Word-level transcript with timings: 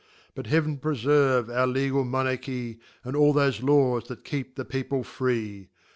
But 0.33 0.47
Heaven 0.47 0.79
preserve 0.79 1.47
our 1.47 1.67
Legal 1.67 2.03
Monarchy, 2.03 2.79
And 3.03 3.15
all 3.15 3.35
thofe 3.35 3.61
Laws 3.61 4.05
that 4.07 4.23
hgep 4.25 4.55
the 4.55 4.65
.People 4.65 5.03
free. 5.03 5.69